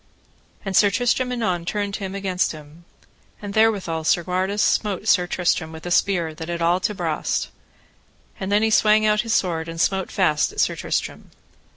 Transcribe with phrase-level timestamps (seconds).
[0.65, 2.85] And Sir Tristram anon turned him against him.
[3.39, 7.49] And therewithal Segwarides smote Sir Tristram with a spear that it all to brast;
[8.39, 11.29] and then he swang out his sword and smote fast at Sir Tristram.